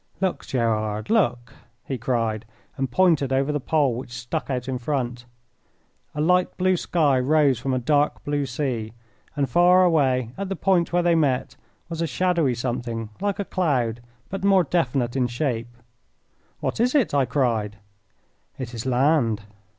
"Look, 0.19 0.47
Gerard, 0.47 1.11
look!" 1.11 1.53
he 1.87 1.99
cried, 1.99 2.45
and 2.75 2.89
pointed 2.89 3.31
over 3.31 3.51
the 3.51 3.59
pole 3.59 3.93
which 3.93 4.09
stuck 4.11 4.49
out 4.49 4.67
in 4.67 4.79
front. 4.79 5.25
A 6.15 6.19
light 6.21 6.57
blue 6.57 6.75
sky 6.75 7.19
rose 7.19 7.59
from 7.59 7.71
a 7.71 7.77
dark 7.77 8.23
blue 8.23 8.47
sea, 8.47 8.93
and 9.35 9.47
far 9.47 9.83
away, 9.83 10.31
at 10.39 10.49
the 10.49 10.55
point 10.55 10.91
where 10.91 11.03
they 11.03 11.13
met, 11.13 11.55
was 11.87 12.01
a 12.01 12.07
shadowy 12.07 12.55
something 12.55 13.11
like 13.19 13.37
a 13.37 13.45
cloud, 13.45 14.01
but 14.31 14.43
more 14.43 14.63
definite 14.63 15.15
in 15.15 15.27
shape. 15.27 15.69
"What 16.61 16.79
is 16.79 16.95
it?" 16.95 17.13
I 17.13 17.25
cried. 17.25 17.75
"It 18.57 18.73
is 18.73 18.87
land." 18.87 19.43